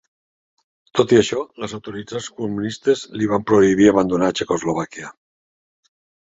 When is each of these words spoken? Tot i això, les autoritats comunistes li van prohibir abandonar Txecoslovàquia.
Tot 0.99 1.13
i 1.15 1.19
això, 1.19 1.41
les 1.65 1.75
autoritats 1.79 2.31
comunistes 2.41 3.05
li 3.21 3.29
van 3.35 3.47
prohibir 3.53 3.89
abandonar 3.95 4.33
Txecoslovàquia. 4.41 5.15